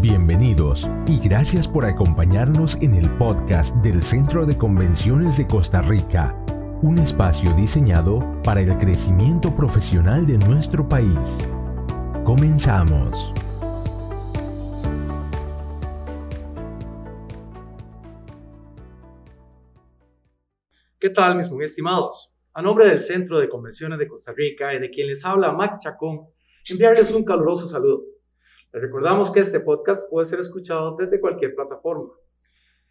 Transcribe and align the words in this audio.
Bienvenidos 0.00 0.88
y 1.06 1.18
gracias 1.18 1.68
por 1.68 1.84
acompañarnos 1.84 2.76
en 2.80 2.94
el 2.94 3.18
podcast 3.18 3.76
del 3.82 4.00
Centro 4.00 4.46
de 4.46 4.56
Convenciones 4.56 5.36
de 5.36 5.46
Costa 5.46 5.82
Rica, 5.82 6.42
un 6.80 6.98
espacio 6.98 7.52
diseñado 7.52 8.40
para 8.42 8.62
el 8.62 8.78
crecimiento 8.78 9.54
profesional 9.54 10.26
de 10.26 10.38
nuestro 10.38 10.88
país. 10.88 11.46
Comenzamos. 12.24 13.34
¿Qué 20.98 21.10
tal, 21.10 21.36
mis 21.36 21.50
muy 21.50 21.66
estimados? 21.66 22.32
A 22.54 22.62
nombre 22.62 22.88
del 22.88 23.00
Centro 23.00 23.38
de 23.38 23.50
Convenciones 23.50 23.98
de 23.98 24.08
Costa 24.08 24.32
Rica 24.34 24.72
y 24.72 24.80
de 24.80 24.88
quien 24.88 25.08
les 25.08 25.22
habla 25.26 25.52
Max 25.52 25.80
Chacón, 25.82 26.26
enviarles 26.70 27.12
un 27.12 27.22
caluroso 27.22 27.68
saludo. 27.68 28.19
Les 28.72 28.82
recordamos 28.82 29.32
que 29.32 29.40
este 29.40 29.58
podcast 29.58 30.08
puede 30.08 30.24
ser 30.24 30.38
escuchado 30.38 30.94
desde 30.96 31.20
cualquier 31.20 31.56
plataforma. 31.56 32.10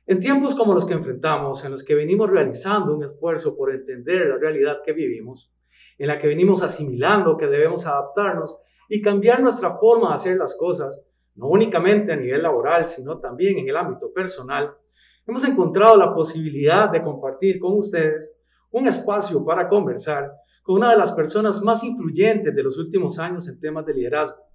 En 0.06 0.20
tiempos 0.20 0.54
como 0.54 0.74
los 0.74 0.86
que 0.86 0.94
enfrentamos, 0.94 1.64
en 1.64 1.72
los 1.72 1.86
que 1.86 1.96
venimos 1.96 2.30
realizando 2.30 2.94
un 2.94 3.06
esfuerzo 3.06 3.56
por 3.56 3.74
entender 3.74 4.28
la 4.28 4.38
realidad 4.38 4.80
que 4.84 4.92
vivimos, 4.92 5.54
en 5.98 6.08
la 6.08 6.20
que 6.20 6.28
venimos 6.28 6.64
asimilando 6.64 7.38
que 7.38 7.48
debemos 7.48 7.88
adaptarnos 7.88 8.58
y 8.90 9.02
cambiar 9.02 9.42
nuestra 9.42 9.78
forma 9.78 10.10
de 10.10 10.16
hacer 10.16 10.38
las 10.38 10.58
cosas, 10.58 11.02
no 11.36 11.48
únicamente 11.48 12.12
a 12.12 12.18
nivel 12.18 12.44
laboral, 12.44 12.86
sino 12.86 13.18
también 13.20 13.60
en 13.60 13.70
el 13.70 13.78
ámbito 13.78 14.12
personal, 14.12 14.76
hemos 15.26 15.46
encontrado 15.46 15.96
la 15.96 16.14
posibilidad 16.14 16.90
de 16.90 17.02
compartir 17.02 17.58
con 17.58 17.78
ustedes 17.78 18.34
un 18.72 18.86
espacio 18.86 19.46
para 19.46 19.70
conversar 19.70 20.30
con 20.62 20.76
una 20.76 20.92
de 20.92 20.98
las 20.98 21.14
personas 21.14 21.62
más 21.62 21.86
influyentes 21.86 22.54
de 22.54 22.64
los 22.64 22.78
últimos 22.78 23.18
años 23.18 23.48
en 23.48 23.62
temas 23.62 23.86
de 23.86 23.94
liderazgo 23.94 24.49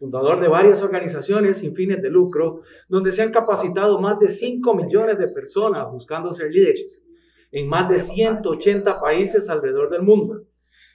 fundador 0.00 0.40
de 0.40 0.48
varias 0.48 0.82
organizaciones 0.82 1.58
sin 1.58 1.74
fines 1.74 2.00
de 2.00 2.08
lucro, 2.08 2.62
donde 2.88 3.12
se 3.12 3.20
han 3.20 3.30
capacitado 3.30 4.00
más 4.00 4.18
de 4.18 4.30
5 4.30 4.74
millones 4.74 5.18
de 5.18 5.34
personas 5.34 5.86
buscando 5.92 6.32
ser 6.32 6.50
líderes 6.50 7.02
en 7.52 7.68
más 7.68 7.88
de 7.90 7.98
180 7.98 8.92
países 9.02 9.50
alrededor 9.50 9.90
del 9.90 10.02
mundo. 10.02 10.46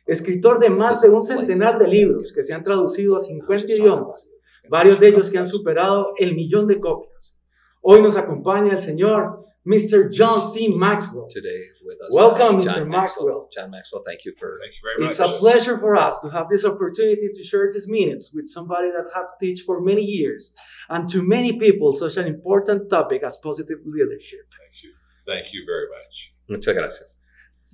Escritor 0.07 0.59
de 0.59 0.71
más 0.71 1.01
de 1.01 1.09
un 1.09 1.21
centenar 1.21 1.77
de 1.77 1.87
libros 1.87 2.33
que 2.33 2.41
se 2.41 2.53
han 2.53 2.63
traducido 2.63 3.15
a 3.15 3.19
50 3.19 3.71
idiomas, 3.73 4.27
varios 4.69 4.99
de 4.99 5.09
ellos 5.09 5.29
que 5.29 5.37
han 5.37 5.45
superado 5.45 6.13
el 6.17 6.35
millón 6.35 6.65
de 6.65 6.79
copias. 6.79 7.35
Hoy 7.81 8.01
nos 8.01 8.17
acompaña 8.17 8.73
el 8.73 8.81
señor 8.81 9.45
Mr. 9.67 10.11
John 10.11 10.47
C. 10.47 10.67
Maxwell. 10.69 11.27
today 11.29 11.61
with 11.83 11.97
us. 12.01 12.09
Welcome, 12.13 12.61
John 12.61 12.75
Mr. 12.75 12.87
Maxwell. 12.87 13.49
John 13.51 13.71
Maxwell, 13.71 14.03
thank 14.05 14.23
you 14.25 14.33
for 14.39 14.57
Thank 14.61 14.73
you 14.73 14.81
very 14.87 15.09
It's 15.09 15.19
much. 15.19 15.29
a 15.35 15.37
pleasure 15.37 15.77
for 15.79 15.95
us 15.95 16.19
to 16.21 16.29
have 16.29 16.47
this 16.49 16.63
opportunity 16.65 17.29
to 17.33 17.43
share 17.43 17.71
these 17.73 17.87
minutes 17.87 18.31
with 18.33 18.47
somebody 18.47 18.89
that 18.91 19.07
have 19.15 19.25
teach 19.39 19.61
for 19.61 19.81
many 19.81 20.03
years 20.03 20.53
and 20.89 21.09
to 21.09 21.23
many 21.23 21.57
people 21.57 21.95
such 21.95 22.17
an 22.17 22.27
important 22.27 22.89
topic 22.89 23.23
as 23.23 23.37
positive 23.37 23.79
leadership. 23.85 24.45
Thank 24.59 24.83
you. 24.83 24.91
Thank 25.25 25.53
you 25.53 25.63
very 25.65 25.87
much. 25.97 26.33
Muchas 26.47 26.75
gracias. 26.75 27.19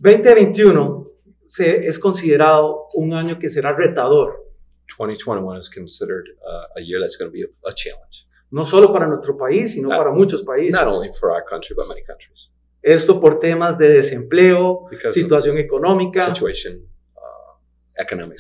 2021 0.02 1.08
se, 1.46 1.86
es 1.88 2.00
considerado 2.00 2.88
un 2.96 3.14
año 3.14 3.38
que 3.38 3.50
será 3.50 3.74
retador, 3.76 4.38
2021 4.88 5.58
is 5.60 5.70
considered 5.70 6.26
uh, 6.46 6.64
a 6.78 6.82
year 6.82 7.00
that's 7.02 7.16
going 7.18 7.30
to 7.30 7.34
be 7.34 7.44
a, 7.44 7.70
a 7.70 7.74
challenge, 7.74 8.26
no 8.52 8.64
solo 8.64 8.92
para 8.92 9.08
nuestro 9.08 9.36
país, 9.38 9.72
sino 9.72 9.88
Claro. 9.90 10.04
para 10.04 10.16
muchos 10.16 10.44
países. 10.44 10.74
not 10.74 10.88
only 10.88 11.10
for 11.14 11.32
our 11.32 11.44
country 11.44 11.76
but 11.76 11.88
many 11.88 12.04
countries. 12.04 12.52
Esto 12.84 13.20
por 13.20 13.40
temas 13.40 13.78
de 13.78 13.90
desempleo, 13.90 14.86
Because 14.90 15.14
situación 15.20 15.58
económica 15.58 16.26
situation, 16.26 16.84
uh, 17.16 17.60
economic 17.96 18.38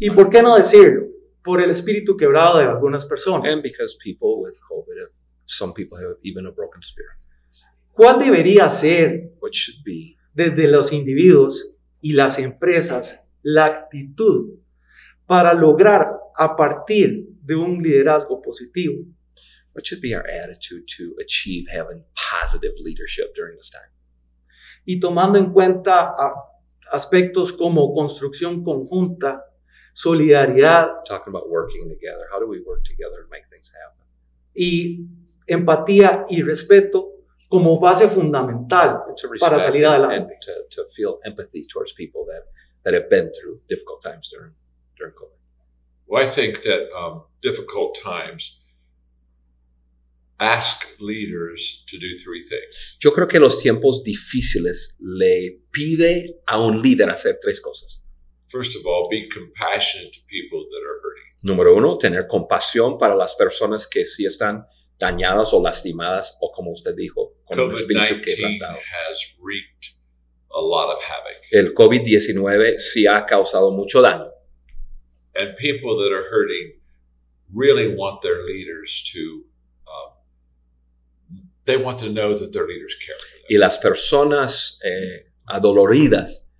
y, 0.00 0.10
¿por 0.10 0.30
qué 0.30 0.42
no 0.42 0.56
decirlo? 0.56 1.06
Por 1.44 1.60
el 1.60 1.70
espíritu 1.70 2.16
quebrado 2.16 2.58
de 2.58 2.64
algunas 2.64 3.04
personas. 3.04 3.52
and 3.52 3.62
because 3.62 3.96
people 4.02 4.42
with 4.42 4.54
COVID, 4.68 4.98
have, 5.02 5.12
some 5.44 5.72
people 5.74 5.98
have 5.98 6.16
even 6.22 6.46
a 6.46 6.50
broken 6.50 6.80
spirit, 6.82 7.16
¿Cuál 7.92 8.18
debería 8.18 8.70
ser 8.70 9.32
should 9.52 9.84
be 9.84 10.16
desde 10.32 10.66
los 10.66 10.92
individuos 10.92 11.68
y 12.00 12.14
las 12.14 12.38
empresas 12.38 13.20
la 13.42 13.66
actitud 13.66 14.54
para 15.32 15.54
lograr 15.54 16.20
a 16.36 16.54
partir 16.54 17.26
de 17.42 17.56
un 17.56 17.82
liderazgo 17.82 18.42
positivo 18.42 19.02
what 19.72 19.86
should 19.86 20.02
be 20.02 20.14
our 20.14 20.26
attitude 20.28 20.84
to 20.86 21.14
achieve 21.18 21.64
having 21.72 22.04
positive 22.14 22.74
leadership 22.78 23.34
during 23.34 23.56
this 23.56 23.70
time, 23.70 23.90
y 24.84 25.00
tomando 25.00 25.38
en 25.38 25.50
cuenta 25.50 26.14
aspectos 26.90 27.54
como 27.54 27.94
construcción 27.94 28.62
conjunta, 28.62 29.42
solidaridad 29.94 31.02
talking 31.06 31.34
about 31.34 31.48
working 31.48 31.88
together. 31.88 32.28
How 32.30 32.38
do 32.38 32.46
we 32.46 32.60
work 32.60 32.84
together 32.84 33.22
to 33.24 33.28
make 33.30 33.48
things 33.48 33.72
happen? 33.72 34.06
y 34.54 35.06
empatía 35.46 36.26
y 36.28 36.42
respeto 36.42 37.24
como 37.48 37.80
base 37.80 38.06
fundamental 38.06 39.00
para 39.40 39.58
salir 39.58 39.86
adelante. 39.86 40.34
to, 40.42 40.52
to 40.68 40.86
feel 40.94 41.20
empathy 41.24 41.66
towards 41.66 41.94
people 41.94 42.26
that, 42.26 42.44
that 42.84 42.92
have 42.92 43.08
been 43.08 43.30
through 43.32 43.62
difficult 43.66 44.02
times 44.02 44.28
during 44.28 44.52
during 45.02 45.14
COVID. 45.14 45.38
Well, 46.06 46.22
I 46.22 46.26
think 46.26 46.62
that 46.62 46.92
um, 46.94 47.24
difficult 47.42 47.98
times 48.02 48.60
ask 50.38 50.88
leaders 51.00 51.84
to 51.88 51.98
do 51.98 52.18
three 52.18 52.42
things. 52.42 52.96
Yo 53.00 53.12
creo 53.12 53.28
que 53.28 53.38
los 53.38 53.62
tiempos 53.62 54.02
difíciles 54.04 54.96
le 55.00 55.60
pide 55.70 56.40
a 56.46 56.60
un 56.60 56.82
líder 56.82 57.10
hacer 57.10 57.38
tres 57.40 57.60
cosas. 57.60 58.02
First 58.48 58.76
of 58.76 58.82
all, 58.84 59.08
be 59.08 59.28
compassionate 59.28 60.12
to 60.12 60.20
people 60.28 60.66
that 60.70 60.82
are 60.84 61.00
hurting. 61.02 61.22
Número 61.44 61.74
uno, 61.74 61.96
tener 61.96 62.26
compasión 62.26 62.98
para 62.98 63.16
las 63.16 63.34
personas 63.34 63.86
que 63.86 64.04
sí 64.04 64.26
están 64.26 64.66
dañadas 64.98 65.52
o 65.54 65.62
lastimadas 65.62 66.36
o 66.40 66.52
como 66.52 66.70
usted 66.72 66.94
dijo, 66.94 67.34
con 67.44 67.58
un 67.58 67.70
COVID 67.70 67.80
espíritu 67.80 68.14
19 68.14 68.22
quebrantado. 68.22 68.76
has 68.76 69.34
wreaked 69.40 69.96
a 70.54 70.60
lot 70.60 70.94
of 70.94 71.02
havoc. 71.02 71.42
El 71.50 71.72
COVID-19 71.74 72.78
sí 72.78 73.06
ha 73.06 73.24
causado 73.24 73.70
mucho 73.70 74.02
daño 74.02 74.31
And 75.34 75.56
people 75.56 75.96
that 75.98 76.12
are 76.12 76.28
hurting 76.30 76.74
really 77.52 77.94
want 77.94 78.22
their 78.22 78.44
leaders 78.44 79.02
to, 79.12 79.44
um, 79.86 81.36
they 81.64 81.76
want 81.76 81.98
to 82.00 82.10
know 82.10 82.36
that 82.36 82.52
their 82.52 82.66
leaders 82.66 82.94
care 82.96 83.16
for 83.18 83.36
them. 83.36 83.46
y 83.48 83.58
las 83.58 83.78
personas 83.78 84.78
eh, 84.84 85.26
adoloridas 85.46 86.50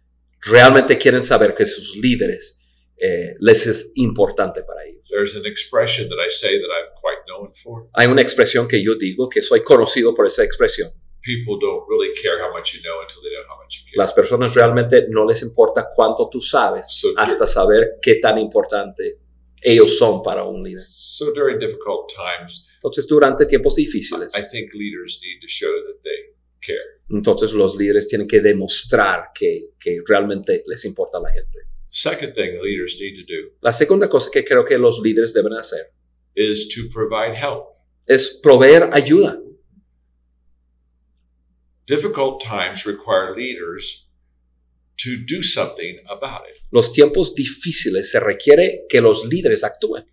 realmente 0.40 0.98
quieren 0.98 1.22
saber 1.22 1.54
que 1.54 1.66
sus 1.66 1.96
líderes 1.96 2.60
eh, 2.98 3.34
les 3.40 3.66
es 3.66 3.92
importante 3.96 4.62
para 4.62 4.84
ellos. 4.84 5.08
There's 5.08 5.36
an 5.36 5.46
expression 5.46 6.08
that 6.08 6.18
I 6.18 6.30
say 6.30 6.58
that 6.58 6.68
I'm 6.68 6.92
quite 7.00 7.22
known 7.26 7.52
for. 7.54 7.88
Hay 7.94 8.06
una 8.06 8.22
expresión 8.22 8.68
que 8.68 8.82
yo 8.82 8.94
digo 8.96 9.28
que 9.28 9.42
soy 9.42 9.62
conocido 9.62 10.14
por 10.14 10.26
esa 10.26 10.42
expresión. 10.44 10.92
People 11.24 11.56
don't 11.60 11.84
really 11.88 12.12
care 12.20 12.42
how 12.42 12.52
much 12.52 12.74
you 12.74 12.80
know 12.82 13.00
until 13.00 13.22
they 13.22 13.30
know 13.30 13.44
how 13.48 13.62
much 13.62 13.78
you 13.80 13.84
care. 13.86 13.96
Las 13.96 14.12
personas 14.12 14.54
realmente 14.54 15.06
no 15.08 15.24
les 15.24 15.42
importa 15.42 15.86
cuánto 15.94 16.28
tú 16.28 16.40
sabes 16.40 16.86
So, 16.90 17.08
hasta 17.16 17.46
saber 17.46 17.98
qué 18.02 18.16
tan 18.16 18.38
importante 18.38 19.18
ellos 19.60 19.96
son 19.96 20.22
para 20.22 20.44
un 20.44 20.62
líder. 20.62 20.84
so 20.84 21.32
during 21.32 21.58
difficult 21.60 22.10
times, 22.12 22.66
Entonces, 22.74 23.06
durante 23.06 23.46
tiempos 23.46 23.76
difíciles, 23.76 24.34
I 24.36 24.42
think 24.50 24.72
leaders 24.74 25.20
need 25.22 25.40
to 25.40 25.46
show 25.46 25.70
that 25.70 26.02
they 26.02 26.34
care. 26.60 26.80
entonces 27.10 27.52
los 27.52 27.76
líderes 27.76 28.08
tienen 28.08 28.26
que 28.26 28.40
demostrar 28.40 29.30
que, 29.32 29.74
que 29.78 29.98
realmente 30.04 30.64
les 30.66 30.84
importa 30.84 31.18
a 31.18 31.20
la 31.20 31.30
gente. 31.30 31.60
Second 31.88 32.32
thing 32.34 32.58
leaders 32.62 32.98
need 33.00 33.14
to 33.14 33.22
do 33.32 33.54
La 33.60 33.70
segunda 33.70 34.08
cosa 34.08 34.30
que 34.32 34.42
creo 34.44 34.64
que 34.64 34.76
los 34.78 34.98
líderes 35.00 35.32
deben 35.34 35.52
hacer 35.52 35.92
is 36.34 36.68
to 36.74 36.82
provide 36.92 37.36
help. 37.36 37.66
es 38.08 38.40
proveer 38.42 38.90
ayuda. 38.92 39.38
Difficult 41.96 42.42
times 42.42 42.84
require 42.86 43.34
leaders 43.36 44.08
to 44.98 45.10
do 45.26 45.42
something 45.42 45.98
about 46.08 46.42
it. 46.48 46.62
Los 46.70 46.92
tiempos 46.92 47.34
difíciles 47.34 48.10
se 48.10 48.20
requiere 48.20 48.86
que 48.88 49.00
los 49.00 49.24
líderes 49.24 49.62
actúen. 49.64 50.06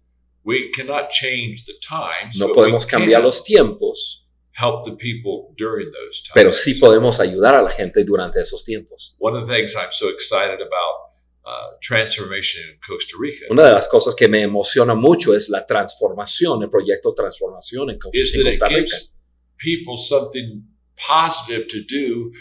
We 0.44 0.72
cannot 0.76 1.10
change 1.12 1.66
the 1.66 1.74
times, 1.80 2.40
No 2.40 2.54
podemos 2.54 2.86
we 2.86 2.90
cambiar 2.92 3.22
los 3.22 3.44
tiempos, 3.44 4.26
help 4.54 4.84
the 4.86 4.94
people 4.94 5.54
during 5.58 5.92
those 5.92 6.22
times. 6.24 6.32
pero 6.34 6.52
sí 6.52 6.76
podemos 6.76 7.20
ayudar 7.20 7.56
a 7.56 7.62
la 7.62 7.70
gente 7.72 8.04
durante 8.04 8.40
esos 8.42 8.64
tiempos. 8.66 9.16
One 9.20 9.38
of 9.40 9.48
the 9.48 9.54
things 9.56 9.76
I'm 9.76 9.92
so 9.92 10.10
excited 10.10 10.60
about 10.62 11.12
uh, 11.46 11.78
transformation 11.82 12.64
in 12.70 12.80
Costa 12.86 13.16
Rica 13.20 13.46
Una 13.50 13.64
de 13.66 13.72
las 13.74 13.88
cosas 13.88 14.16
que 14.16 14.28
me 14.28 14.42
emociona 14.42 14.96
mucho 14.96 15.36
es 15.36 15.50
la 15.50 15.66
transformación, 15.66 16.64
el 16.64 16.70
proyecto 16.70 17.14
transformación 17.14 17.90
en, 17.92 18.00
Cos- 18.00 18.12
is 18.14 18.34
en 18.36 18.44
Costa 18.44 18.68
Rica. 18.68 18.98
people 19.58 19.98
something 19.98 20.64
positive 21.08 21.68
to 21.68 21.80
do 21.88 22.32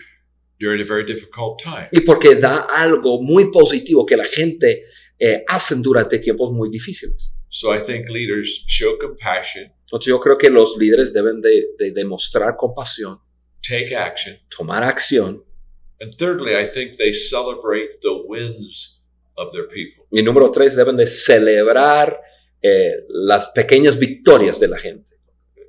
during 0.59 0.81
a 0.81 0.85
very 0.85 1.05
difficult 1.05 1.63
time. 1.63 1.89
Y 1.93 2.01
porque 2.01 2.35
da 2.35 2.67
algo 2.69 3.23
muy 3.23 3.51
positivo 3.51 4.05
que 4.05 4.17
la 4.17 4.27
gente 4.27 4.85
eh, 5.19 5.45
hacen 5.47 5.83
durante 5.83 6.19
tiempos 6.19 6.53
muy 6.53 6.69
difíciles. 6.71 7.33
So 7.51 7.75
I 7.75 7.79
think 7.79 8.09
leaders 8.11 8.65
show 8.67 8.99
compassion, 8.99 9.73
Entonces 9.85 10.11
yo 10.11 10.21
creo 10.21 10.37
que 10.37 10.51
los 10.51 10.77
líderes 10.77 11.15
deben 11.15 11.41
de, 11.41 11.69
de 11.79 11.93
demostrar 11.93 12.57
compasión, 12.57 13.21
take 13.63 13.97
action, 13.97 14.37
tomar 14.55 14.83
acción 14.85 15.43
and 16.01 16.15
thirdly, 16.15 16.57
I 16.57 16.67
think 16.67 16.97
they 16.97 17.13
celebrate 17.13 18.01
the 18.03 18.23
wins 18.27 19.01
of 19.37 19.53
their 19.53 19.67
people. 19.67 20.05
Y 20.11 20.23
número 20.23 20.51
tres, 20.51 20.77
deben 20.77 20.97
de 20.97 21.07
celebrar 21.07 22.21
eh, 22.63 23.05
las 23.09 23.47
pequeñas 23.47 23.99
victorias 23.99 24.61
de 24.61 24.69
la 24.69 24.79
gente. 24.79 25.17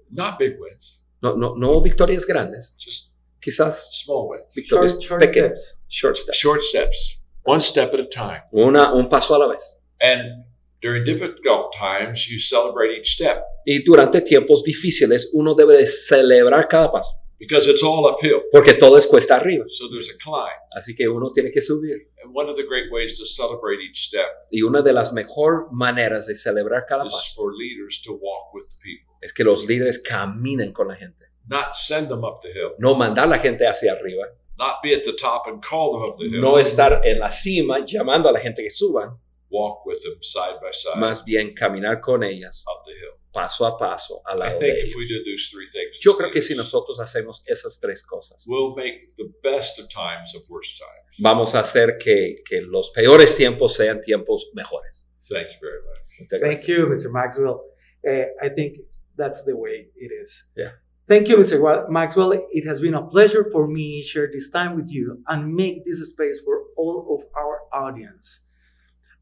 Not 0.10 0.38
big 0.38 0.60
wins, 0.60 0.99
No, 1.22 1.36
no, 1.36 1.56
no 1.56 1.82
victorias 1.82 2.26
grandes, 2.26 2.76
just 2.78 3.12
quizás 3.42 3.90
small 4.04 4.30
wins. 4.30 4.54
victorias 4.56 4.94
Short, 4.94 5.04
short 5.04 5.22
pequeñas. 5.22 5.60
steps. 5.60 5.80
Short 5.90 6.18
steps. 6.18 6.38
Short 6.38 6.62
steps, 6.62 7.22
one 7.44 7.62
step 7.62 7.94
at 7.94 8.00
a 8.00 8.06
time. 8.08 8.42
Una, 8.54 8.94
un 8.94 9.10
paso 9.10 9.36
a 9.36 9.38
la 9.40 9.48
vez. 9.48 9.78
And 10.02 10.46
during 10.82 11.04
difficult 11.04 11.74
times, 11.78 12.30
you 12.30 12.40
celebrate 12.40 12.92
each 12.98 13.14
step 13.16 13.44
Y 13.66 13.84
durante 13.84 14.22
tiempos 14.22 14.64
difíciles 14.64 15.30
uno 15.34 15.54
debe 15.54 15.76
de 15.78 15.86
celebrar 15.88 16.68
cada 16.70 16.90
paso, 16.92 17.12
because 17.38 17.70
it's 17.70 17.84
all 17.84 18.06
uphill. 18.06 18.42
porque 18.52 18.74
todo 18.76 18.98
es 18.98 19.06
cuesta 19.06 19.36
arriba. 19.36 19.66
So 19.70 19.90
there's 19.90 20.10
a 20.10 20.18
climb. 20.18 20.58
Así 20.72 20.96
que 20.96 21.08
uno 21.10 21.32
tiene 21.34 21.52
que 21.52 21.62
subir. 21.62 22.12
And 22.24 22.34
one 22.34 22.50
of 22.50 22.56
the 22.56 22.64
great 22.64 22.90
ways 22.92 23.18
to 23.20 23.26
celebrate 23.26 23.80
each 23.82 24.08
step 24.08 24.28
Y 24.52 24.62
una 24.62 24.82
de 24.82 24.94
las 24.94 25.12
mejor 25.14 25.68
maneras 25.72 26.28
de 26.28 26.36
celebrar 26.36 26.86
cada 26.88 27.06
is 27.06 27.14
paso 27.14 27.34
for 27.36 27.54
leaders 27.54 28.02
to 28.06 28.14
walk 28.14 28.54
with 28.54 28.64
the 28.70 28.78
people, 28.82 29.09
es 29.22 29.34
que 29.34 29.44
los 29.44 29.66
líderes 29.66 30.00
caminen 30.00 30.72
con 30.74 30.88
la 30.88 30.96
gente. 30.96 31.26
not 31.48 31.74
send 31.74 32.08
them 32.10 32.24
up 32.24 32.42
the 32.42 32.50
hill, 32.52 32.72
No 32.78 32.94
mandar 32.96 33.26
a 33.26 33.28
la 33.30 33.38
gente 33.40 33.66
hacia 33.68 33.94
arriba. 33.94 34.26
not 34.58 34.82
be 34.84 34.94
at 34.94 35.04
the 35.04 35.14
top 35.14 35.48
and 35.48 35.64
call 35.64 35.94
them 35.94 36.04
up 36.10 36.18
the 36.18 36.26
hill. 36.26 36.42
No 36.42 36.60
estar 36.60 37.02
en 37.06 37.20
la 37.20 37.30
cima 37.30 37.80
llamando 37.86 38.30
a 38.30 38.32
la 38.34 38.40
gente 38.40 38.62
que 38.62 38.70
suban. 38.70 39.18
Walk 39.52 39.84
with 39.86 40.00
them 40.04 40.22
side 40.22 40.60
by 40.62 40.72
side 40.74 40.96
Más 41.00 41.24
bien 41.26 41.56
caminar 41.56 42.00
con 42.02 42.24
ellas 42.24 42.64
up 42.68 42.84
the 42.86 42.92
hill. 42.92 43.16
paso 43.34 43.66
a 43.66 43.76
paso 43.78 44.22
al 44.26 44.38
I 44.38 44.40
lado 44.42 44.60
think 44.60 44.74
de 44.76 44.88
if 44.88 44.96
we 44.96 45.04
ellos. 45.06 45.10
do 45.10 45.32
those 45.32 45.50
three 45.52 45.66
things, 45.72 45.98
as 45.98 46.00
Yo 46.04 46.16
creo 46.16 46.30
que 46.32 46.42
si 46.42 46.54
nosotros 46.56 47.00
hacemos 47.00 47.44
esas 47.48 47.80
tres 47.80 48.06
cosas, 48.06 48.46
we'll 48.48 48.76
make 48.76 49.14
the 49.18 49.26
best 49.42 49.80
of 49.80 49.88
times 49.90 50.36
of 50.36 50.44
worst 50.50 50.78
times. 50.78 51.16
vamos 51.20 51.56
a 51.56 51.62
hacer 51.62 51.98
que, 51.98 52.36
que 52.46 52.62
los 52.62 52.92
peores 52.92 53.36
tiempos 53.36 53.74
sean 53.76 54.02
tiempos 54.02 54.52
mejores. 54.54 55.08
Thank 55.28 55.48
you 55.48 55.60
very 55.62 55.82
much. 55.84 56.00
Muchas 56.20 56.40
Thank 56.42 56.66
gracias. 56.66 56.68
you, 56.68 57.10
Mr. 57.10 57.12
Maxwell. 57.12 57.62
Uh, 58.06 58.26
I 58.46 58.50
think 58.54 58.78
that's 59.20 59.44
the 59.44 59.56
way 59.56 59.90
it 59.96 60.12
is. 60.12 60.50
Yeah. 60.56 60.72
Thank 61.08 61.28
you, 61.28 61.38
Mr. 61.38 61.90
Maxwell. 61.90 62.34
It 62.52 62.68
has 62.68 62.80
been 62.80 62.94
a 62.94 63.06
pleasure 63.06 63.44
for 63.52 63.68
me 63.68 64.04
share 64.04 64.30
this 64.32 64.52
time 64.52 64.76
with 64.76 64.90
you 64.90 65.24
and 65.28 65.54
make 65.56 65.84
this 65.84 66.08
space 66.08 66.40
for 66.46 66.66
all 66.78 66.98
of 67.16 67.26
our 67.36 67.62
audience. 67.74 68.46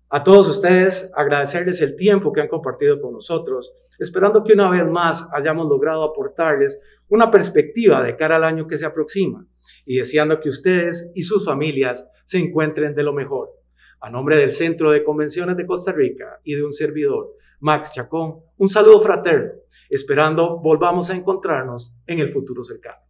A 0.09 0.23
todos 0.23 0.47
ustedes, 0.47 1.11
agradecerles 1.15 1.81
el 1.81 1.97
tiempo 1.97 2.31
que 2.31 2.41
han 2.41 2.47
compartido 2.47 3.01
con 3.01 3.11
nosotros, 3.11 3.73
esperando 3.99 4.43
que 4.43 4.53
una 4.53 4.69
vez 4.69 4.87
más 4.87 5.27
hayamos 5.33 5.67
logrado 5.67 6.03
aportarles 6.03 6.77
una 7.09 7.29
perspectiva 7.29 8.03
de 8.03 8.15
cara 8.15 8.37
al 8.37 8.43
año 8.45 8.67
que 8.67 8.77
se 8.77 8.85
aproxima 8.85 9.45
y 9.85 9.97
deseando 9.97 10.39
que 10.39 10.49
ustedes 10.49 11.11
y 11.13 11.23
sus 11.23 11.45
familias 11.45 12.07
se 12.25 12.37
encuentren 12.37 12.95
de 12.95 13.03
lo 13.03 13.13
mejor. 13.13 13.56
A 13.99 14.09
nombre 14.09 14.37
del 14.37 14.51
Centro 14.51 14.91
de 14.91 15.03
Convenciones 15.03 15.57
de 15.57 15.65
Costa 15.65 15.91
Rica 15.91 16.39
y 16.43 16.55
de 16.55 16.63
un 16.63 16.71
servidor, 16.71 17.33
Max 17.59 17.91
Chacón, 17.93 18.41
un 18.57 18.69
saludo 18.69 19.01
fraterno, 19.01 19.51
esperando 19.89 20.59
volvamos 20.59 21.09
a 21.09 21.15
encontrarnos 21.15 21.95
en 22.05 22.19
el 22.19 22.29
futuro 22.29 22.63
cercano. 22.63 23.07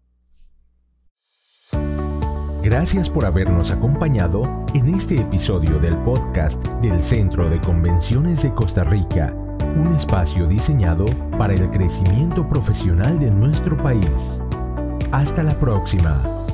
Gracias 2.63 3.09
por 3.09 3.25
habernos 3.25 3.71
acompañado 3.71 4.43
en 4.73 4.93
este 4.93 5.21
episodio 5.21 5.79
del 5.79 5.97
podcast 6.03 6.61
del 6.81 7.01
Centro 7.01 7.49
de 7.49 7.61
Convenciones 7.61 8.43
de 8.43 8.53
Costa 8.53 8.83
Rica, 8.83 9.33
un 9.75 9.95
espacio 9.95 10.47
diseñado 10.47 11.05
para 11.37 11.53
el 11.53 11.69
crecimiento 11.69 12.47
profesional 12.47 13.19
de 13.19 13.31
nuestro 13.31 13.77
país. 13.77 14.41
Hasta 15.11 15.43
la 15.43 15.57
próxima. 15.57 16.46